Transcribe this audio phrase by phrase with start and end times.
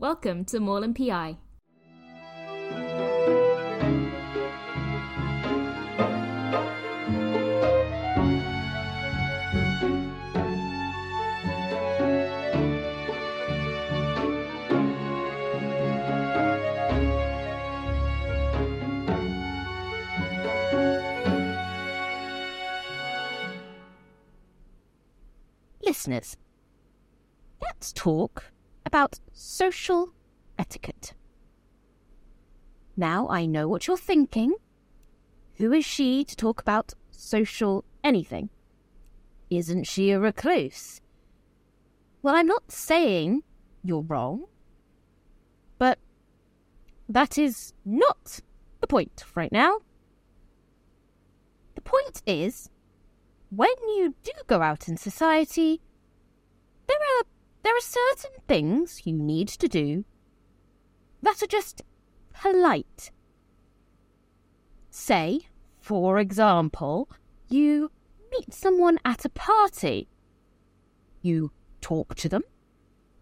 [0.00, 1.36] Welcome to Morland PI.
[25.84, 26.38] Listeners,
[27.60, 28.44] let's talk
[28.90, 30.08] about social
[30.58, 31.14] etiquette.
[32.96, 34.52] Now I know what you're thinking.
[35.58, 38.50] Who is she to talk about social anything?
[39.48, 41.00] Isn't she a recluse?
[42.20, 43.44] Well, I'm not saying
[43.84, 44.46] you're wrong,
[45.78, 46.00] but
[47.08, 48.40] that is not
[48.80, 49.78] the point right now.
[51.76, 52.70] The point is,
[53.50, 55.80] when you do go out in society,
[57.62, 60.04] there are certain things you need to do
[61.22, 61.82] that are just
[62.32, 63.10] polite.
[64.90, 65.40] Say,
[65.80, 67.08] for example,
[67.48, 67.90] you
[68.32, 70.08] meet someone at a party.
[71.22, 72.42] You talk to them,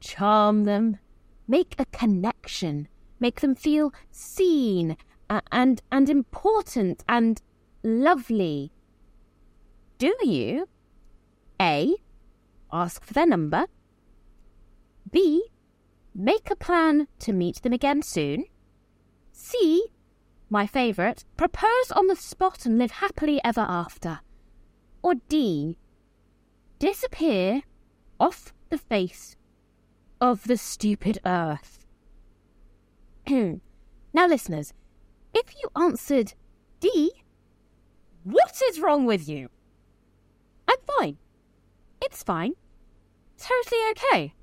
[0.00, 0.98] charm them,
[1.46, 2.88] make a connection,
[3.20, 4.96] make them feel seen
[5.50, 7.40] and and important and
[7.82, 8.72] lovely.
[9.98, 10.68] Do you
[11.60, 11.94] A
[12.72, 13.66] ask for their number?
[15.12, 15.44] B.
[16.14, 18.46] Make a plan to meet them again soon.
[19.30, 19.86] C.
[20.50, 24.20] My favourite, propose on the spot and live happily ever after.
[25.02, 25.78] Or D.
[26.78, 27.62] Disappear
[28.18, 29.36] off the face
[30.20, 31.86] of the stupid earth.
[33.28, 34.74] now, listeners,
[35.34, 36.34] if you answered
[36.80, 37.12] D,
[38.24, 39.48] what is wrong with you?
[40.68, 41.16] I'm fine.
[42.00, 42.52] It's fine.
[43.38, 44.34] Totally okay.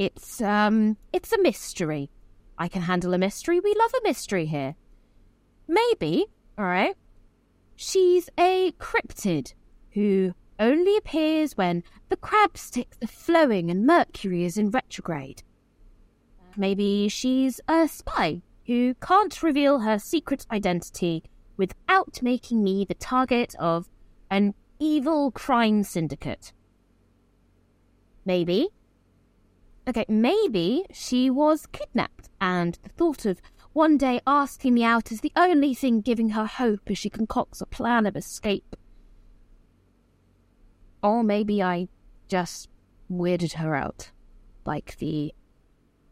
[0.00, 2.10] It's um it's a mystery.
[2.56, 3.60] I can handle a mystery.
[3.60, 4.74] We love a mystery here.
[5.68, 6.24] Maybe,
[6.56, 6.96] all right.
[7.76, 9.52] She's a cryptid
[9.90, 15.42] who only appears when the crab sticks are flowing and Mercury is in retrograde.
[16.56, 21.24] Maybe she's a spy who can't reveal her secret identity
[21.58, 23.86] without making me the target of
[24.30, 26.54] an evil crime syndicate.
[28.24, 28.70] Maybe
[29.90, 33.42] Okay, maybe she was kidnapped, and the thought of
[33.72, 37.60] one day asking me out is the only thing giving her hope as she concocts
[37.60, 38.76] a plan of escape.
[41.02, 41.88] Or maybe I
[42.28, 42.68] just
[43.10, 44.12] weirded her out,
[44.64, 45.34] like the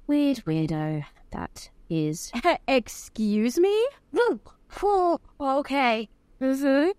[0.09, 2.33] weird weirdo that is.
[2.66, 3.89] Excuse me?
[4.83, 6.09] Oh, okay.
[6.41, 6.91] Mm-hmm.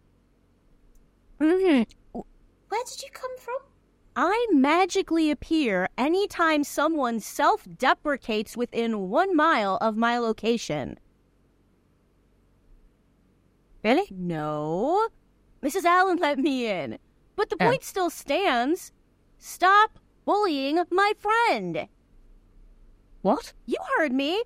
[2.11, 3.68] Where did you come from?
[4.21, 10.99] I magically appear anytime someone self deprecates within one mile of my location.
[13.81, 14.07] Really?
[14.11, 15.07] No.
[15.63, 15.85] Mrs.
[15.85, 16.97] Allen let me in.
[17.37, 17.65] But the oh.
[17.65, 18.91] point still stands.
[19.37, 21.87] Stop bullying my friend.
[23.21, 23.53] What?
[23.67, 24.43] You heard me.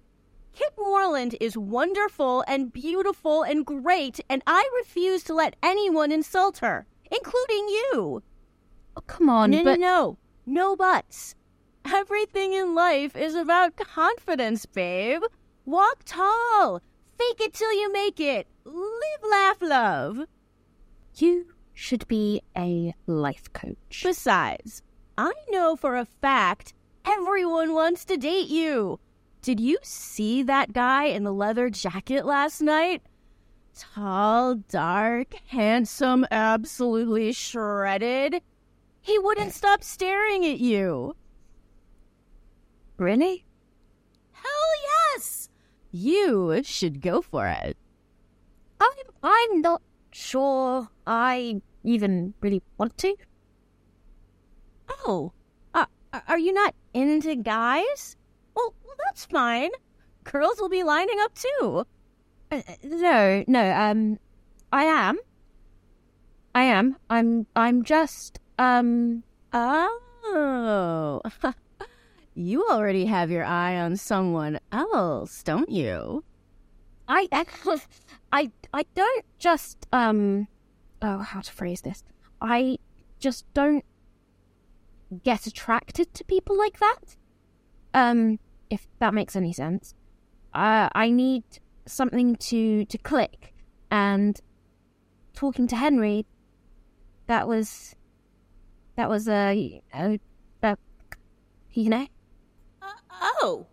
[0.54, 6.60] Kit Morland is wonderful and beautiful and great, and I refuse to let anyone insult
[6.60, 8.22] her, including you.
[8.96, 9.80] Oh, come on, no, but...
[9.80, 11.36] no, no, no buts.
[11.86, 15.22] Everything in life is about confidence, babe.
[15.66, 16.82] Walk tall.
[17.18, 18.48] Fake it till you make it.
[18.66, 20.20] Live, laugh, love.
[21.16, 24.02] You should be a life coach.
[24.04, 24.82] Besides,
[25.18, 26.74] I know for a fact
[27.06, 29.00] everyone wants to date you.
[29.42, 33.02] Did you see that guy in the leather jacket last night?
[33.78, 38.42] Tall, dark, handsome, absolutely shredded.
[39.04, 41.16] He wouldn't stop staring at you.
[42.98, 43.44] Really?
[44.32, 44.72] Hell
[45.14, 45.50] yes!
[45.92, 47.76] You should go for it.
[48.80, 48.90] I'm,
[49.22, 49.82] I'm not
[50.12, 53.16] sure I even really want to.
[55.06, 55.34] Oh,
[55.74, 55.86] uh,
[56.30, 58.16] are you not into guys?
[58.56, 59.72] Well, well, that's fine.
[60.24, 61.86] Girls will be lining up too.
[62.52, 64.18] Uh, no, no, um,
[64.72, 65.20] I am.
[66.56, 66.96] I am.
[67.10, 71.22] I'm, I'm just, um, oh.
[72.36, 76.24] you already have your eye on someone else, don't you?
[77.08, 77.28] I,
[78.32, 80.48] I, I don't just, um,
[81.02, 82.04] oh, how to phrase this?
[82.42, 82.78] I
[83.20, 83.84] just don't
[85.24, 87.16] get attracted to people like that.
[87.94, 88.40] Um,
[88.70, 89.94] if that makes any sense.
[90.54, 91.44] Uh, I need
[91.86, 93.54] something to, to click.
[93.92, 94.40] And
[95.34, 96.26] talking to Henry,
[97.28, 97.96] that was
[98.96, 100.20] that was a, a,
[100.62, 100.78] a
[101.72, 102.08] you know.
[102.82, 102.92] Uh,
[103.42, 103.68] oh,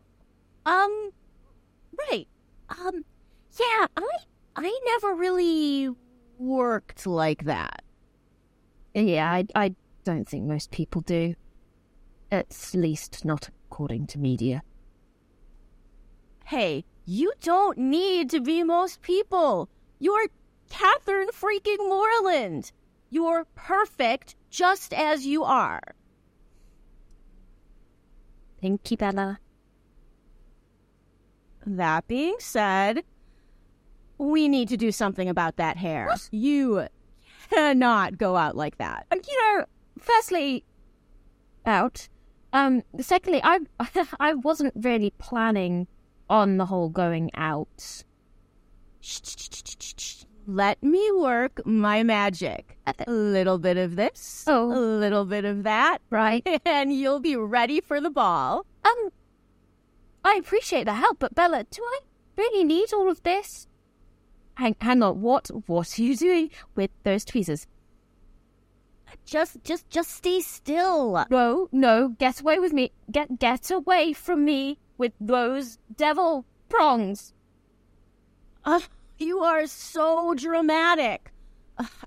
[0.67, 1.11] Um,
[2.11, 2.27] right.
[2.69, 3.05] Um,
[3.59, 4.09] yeah, I
[4.57, 5.91] I never really
[6.39, 7.83] worked like that.
[8.95, 9.75] Yeah, I, I
[10.05, 11.35] don't think most people do.
[12.33, 14.63] At least not according to media.
[16.47, 19.69] Hey, you don't need to be most people.
[19.99, 20.27] You're
[20.69, 22.73] Catherine freaking Morland.
[23.11, 25.83] You're perfect just as you are.
[28.61, 29.41] Thank you, Bella.
[31.67, 33.05] That being said,
[34.19, 36.07] we need to do something about that hair.
[36.07, 36.29] What?
[36.31, 36.87] You
[37.51, 39.07] cannot go out like that.
[39.13, 39.65] You know,
[39.99, 40.65] firstly,
[41.67, 42.09] out.
[42.53, 43.61] Um, secondly, I
[44.21, 45.87] I wasn't really planning
[46.29, 48.05] on the whole going out.
[50.53, 52.77] Let me work my magic.
[52.85, 54.73] Uh, A little bit of this, Oh.
[54.73, 56.43] a little bit of that, Right.
[56.65, 58.67] and you'll be ready for the ball.
[58.85, 59.11] Um,
[60.25, 62.01] I appreciate the help, but Bella, do I
[62.37, 63.69] really need all of this?
[64.55, 65.21] Hang, hang on.
[65.23, 67.69] What what are you doing with those tweezers?
[69.25, 71.25] Just, just, just stay still.
[71.31, 72.91] No, no, get away with me.
[73.11, 77.35] Get get away from me with those devil prongs.
[78.65, 78.81] Uh,
[79.21, 81.31] you are so dramatic.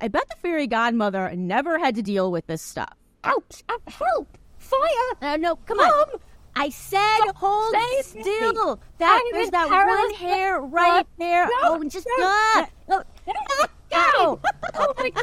[0.02, 2.94] I bet the fairy godmother never had to deal with this stuff.
[3.24, 3.64] Ouch!
[3.70, 4.38] uh, help!
[4.58, 4.80] Fire!
[5.22, 6.20] Uh, no, come on.
[6.56, 8.76] I said hold still.
[8.76, 8.82] me.
[9.00, 11.46] That there's that one hair right there.
[11.46, 12.26] No, oh, just no.
[12.26, 13.04] uh, oh,
[13.94, 14.40] Ow!
[14.76, 15.12] oh my!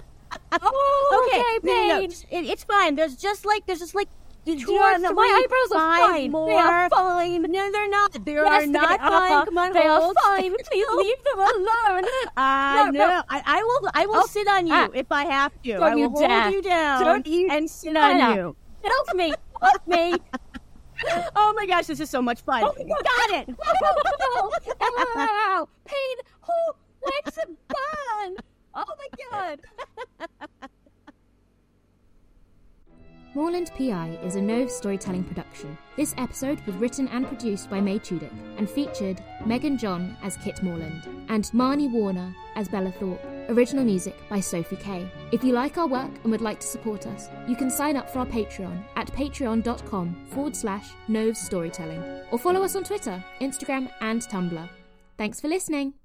[0.53, 2.97] Oh, okay, okay, no, no, no, it, it's fine.
[2.97, 4.09] There's just like there's just like
[4.45, 6.31] two Yeah, or three, my eyebrows are fine.
[6.31, 6.49] More.
[6.49, 7.43] They are fine.
[7.43, 8.25] No, they're not.
[8.25, 9.11] They Yes, are they not are.
[9.11, 9.45] fine.
[9.47, 10.55] Come on, They are fine.
[10.71, 12.05] Please leave them alone.
[12.37, 13.09] I No, know.
[13.09, 13.23] no.
[13.29, 13.91] I, I will.
[13.95, 14.89] I will Oh, sit on you ah.
[14.95, 15.73] if I have to.
[15.75, 16.51] I will you hold dare.
[16.51, 18.57] you down Don't you and sit on you.
[18.83, 19.33] Help me!
[19.61, 20.17] Help me!
[21.35, 22.63] Oh my gosh, this is so much fun.
[22.63, 23.49] Oh, Got it.
[25.17, 25.67] Ow!
[25.87, 26.17] Pain!
[26.47, 28.37] Oh, legs and burn!
[28.75, 29.61] Oh my god!
[33.33, 35.79] Morland PI is a Knoves storytelling production.
[35.97, 40.61] This episode was written and produced by May Toudic and featured Megan John as Kit
[40.65, 43.25] Morland and Marnie Warner as Bella Thorpe.
[43.49, 45.09] Original music by Sophie Kay.
[45.31, 48.11] If you like our work and would like to support us, you can sign up
[48.11, 52.03] for our Patreon at patreon.com forward slash Knoves Storytelling
[52.33, 54.69] or follow us on Twitter, Instagram, and Tumblr.
[55.17, 56.00] Thanks for listening.